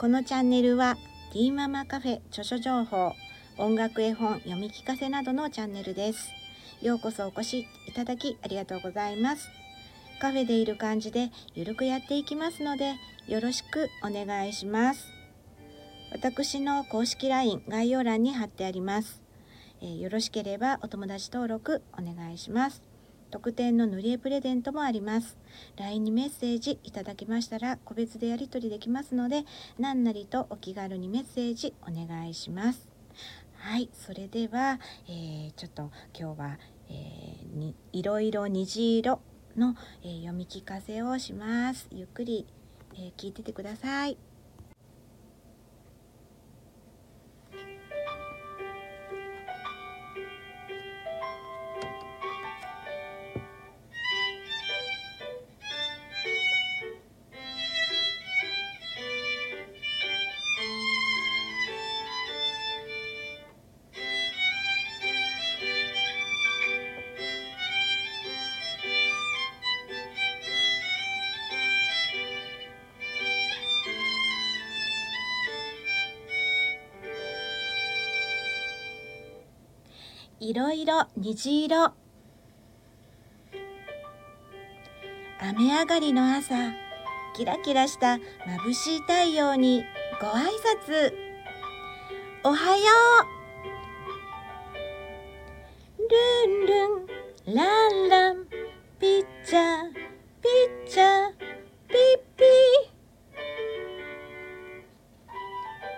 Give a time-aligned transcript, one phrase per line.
[0.00, 0.96] このチャンネルは
[1.30, 3.12] ティーママカフェ著書情報
[3.58, 6.32] 音楽絵本読み聞かせなどのチャンネルです。
[6.80, 9.50] ようこそお越しいただきありがとうございます。
[10.18, 12.94] カフェでいる感じでゆるくやっていきますので
[13.28, 15.12] よろしくお願いします。
[16.12, 19.22] 私の公式 LINE 概要欄に貼ってあります。
[19.82, 22.89] えー、よろしければお友達登録お願いします。
[23.30, 25.36] 特典の塗り絵プレゼントもあります。
[25.76, 29.44] LINE にメッセージいただけましたら個別でやり取りできますので
[29.78, 32.88] 何なりとお気軽にメッセージお願いします。
[33.54, 39.20] はい、それでは、えー、ちょっと今日は、えー、にいろいろ虹色
[39.56, 41.88] の、えー、読み聞かせをします。
[41.92, 42.46] ゆっくり、
[42.94, 44.29] え聞いててください。
[80.42, 81.92] いろいろ虹色。
[85.38, 86.54] 雨上がりの朝
[87.36, 89.84] キラキラした眩しい太陽に
[90.18, 90.46] ご挨
[90.86, 91.12] 拶。
[92.42, 92.84] おはよ
[95.98, 96.02] う。
[96.08, 96.16] ル
[96.64, 96.88] ンル
[97.52, 98.46] ンランラン
[98.98, 100.00] ピッチャーピ
[100.86, 101.32] ッチャー
[101.86, 101.98] ピッ
[102.38, 102.46] ピー。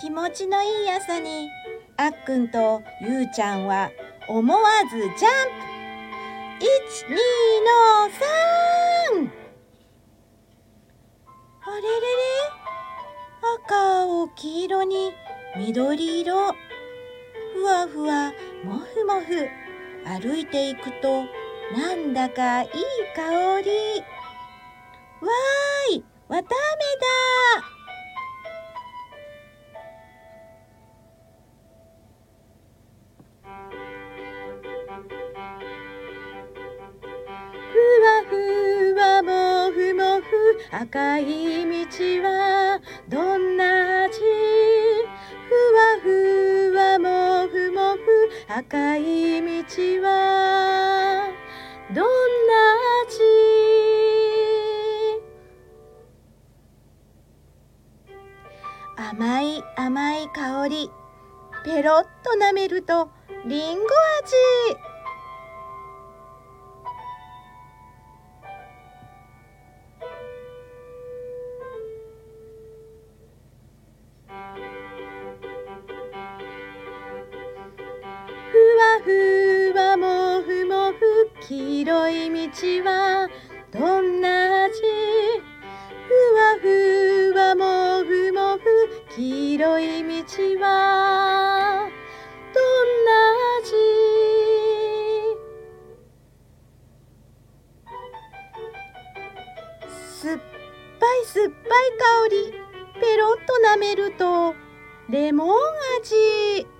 [0.00, 1.48] 気持ちのいい朝に
[1.96, 3.92] あっくんとゆうちゃんは
[4.26, 5.24] 思わずジャンプ。
[6.64, 7.16] 1、2
[7.64, 9.30] の3
[11.60, 11.94] あれれれ。
[13.66, 15.12] 赤を黄色に
[15.56, 16.54] 緑色。
[17.54, 18.32] ふわふわ。
[18.64, 19.46] もふもふ。
[20.06, 21.24] 歩いていくと
[21.76, 22.68] なんだかいい
[23.14, 23.70] 香り。
[25.20, 26.04] わーい。
[26.28, 27.73] わたあめだ。
[40.76, 41.24] 赤い
[41.86, 44.18] 道はどんな味？
[45.48, 47.98] ふわふわもふもふ
[48.52, 51.28] 赤い道は
[51.94, 52.04] どん
[52.48, 52.52] な
[53.06, 53.22] 味？
[58.96, 60.90] 甘い甘い香り。
[61.64, 63.10] ペロッと舐めると
[63.46, 64.34] りんご味。
[82.64, 83.28] い道は
[83.72, 84.80] どんな味
[86.08, 88.62] ふわふわもふもふ
[89.16, 90.24] 黄色い道
[90.60, 91.88] は
[92.54, 93.10] どんな
[93.60, 93.72] 味
[100.22, 102.34] 酸っぱい酸っぱい香り
[103.00, 104.54] ペロッと舐めると
[105.10, 105.48] レモン
[106.00, 106.73] 味。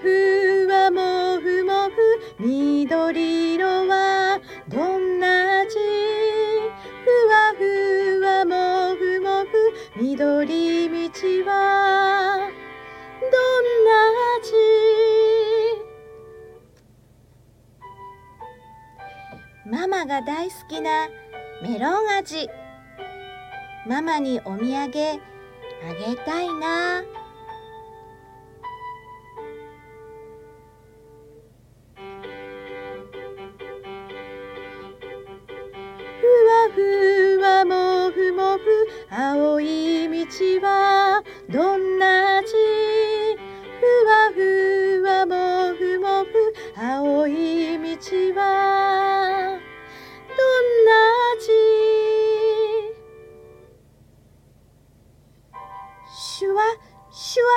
[0.00, 1.94] ふわもふもふ
[2.38, 5.76] 緑色はどんな味
[7.04, 11.10] ふわふわもふもふ緑道
[11.50, 12.38] は
[13.20, 13.90] どんな
[14.40, 14.52] 味
[19.66, 21.08] ママが大好きな
[21.62, 22.48] メロン味
[23.86, 27.17] ママにお土産あげたいな。
[39.20, 42.52] 青い道はどんな味
[43.80, 46.30] ふわふわもふもふ。
[46.80, 47.98] 青い道
[48.40, 49.58] は
[50.28, 50.92] どんな
[51.36, 51.50] 味
[56.14, 56.62] シュワ
[57.10, 57.50] シュワ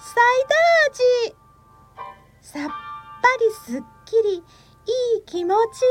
[0.00, 1.36] サイダー味。
[2.40, 2.72] さっぱ
[3.40, 4.42] りすっきり。
[4.86, 5.82] いい気持ち。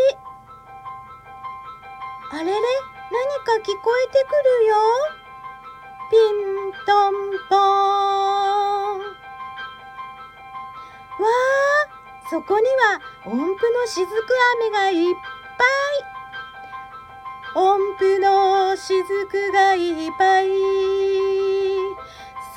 [2.31, 2.92] あれれ？
[3.13, 4.73] 何か聞こえてくるよ。
[6.09, 7.13] ピントン
[7.47, 8.99] ポーン。
[11.21, 11.87] わあ、
[12.31, 14.07] そこには音符の雫
[14.55, 15.15] 飴がいっ
[15.59, 15.63] ぱ
[17.59, 20.47] い音符の雫がいっぱい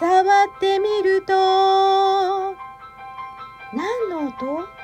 [0.00, 1.34] 触ってみると
[3.74, 4.75] 何の音？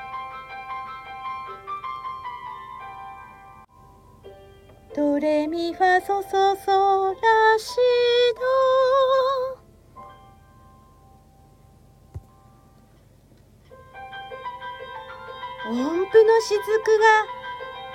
[4.95, 7.75] ドレミファソソソラシ
[15.65, 16.59] ド音符の雫
[16.99, 17.25] が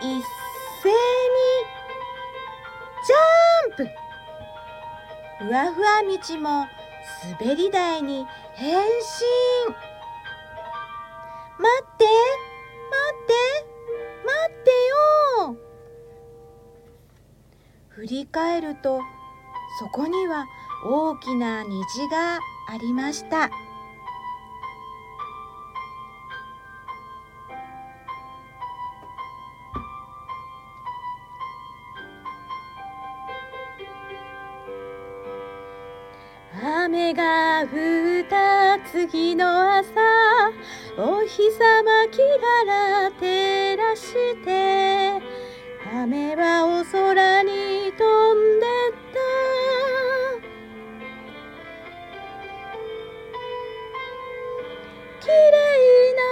[0.00, 0.24] 一
[0.82, 0.94] 斉に
[3.06, 3.86] ジャンプ。
[5.44, 6.66] ふわふわ道も
[7.40, 8.82] 滑り台に変身。
[11.58, 12.47] 待って待って。
[18.08, 19.00] り返ると
[19.78, 20.46] そこには
[20.84, 22.38] 大きな虹が
[22.68, 23.50] ありました。
[36.60, 37.68] 雨が降っ
[38.28, 39.90] た次の朝
[40.96, 42.18] お日様き
[42.66, 44.12] らら照らし
[44.42, 45.27] て
[46.00, 48.04] 雨はお空に飛
[48.34, 49.18] んでった。
[55.20, 56.22] きれいな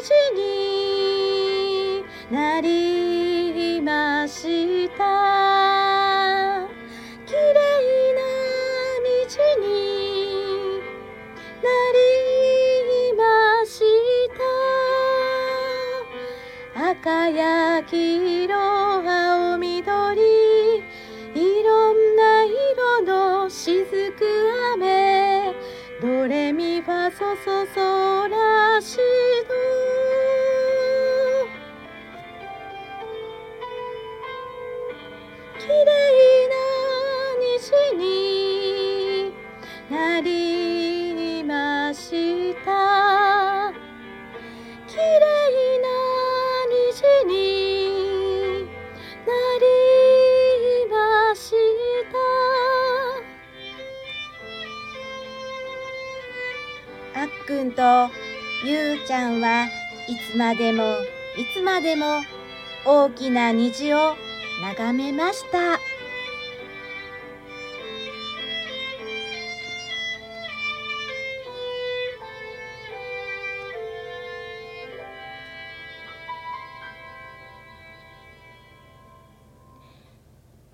[0.00, 5.04] 虹になりました。
[7.26, 8.20] きれいな
[9.28, 9.70] 虹に
[11.62, 12.00] なり
[13.18, 13.20] ま
[13.66, 13.76] し
[16.74, 16.82] た。
[16.90, 18.41] 赤や黄
[57.72, 58.10] と
[58.64, 59.66] ゆうちゃんは
[60.08, 60.82] いつまでも
[61.38, 62.20] いつまでも
[62.86, 64.16] 大きな虹を
[64.62, 65.78] 眺めました。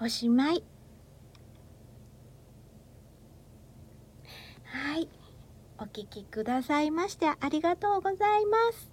[0.01, 0.55] おしまい。
[0.55, 0.78] はい
[5.89, 8.91] お聞きくださいましてありがとうございます。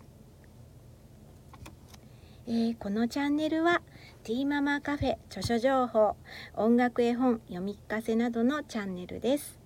[2.47, 3.81] えーこのチャンネルは
[4.23, 6.15] ティーママカフェ著書情報
[6.55, 9.59] 音楽絵本読み聞かせなどのチャンネルです。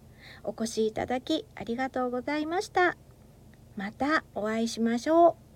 [0.43, 2.97] お越しいただきありがとうございました。
[3.77, 5.48] またお会いしましょう。